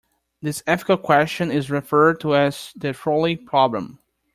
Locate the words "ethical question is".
0.65-1.69